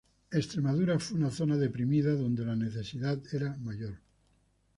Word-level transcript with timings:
Extremadura 0.31 0.97
fue 0.97 1.19
una 1.19 1.29
zona 1.29 1.57
deprimida 1.57 2.15
donde 2.15 2.43
la 2.43 2.55
necesidad 2.55 3.21
era 3.33 3.55
mayor. 3.57 3.99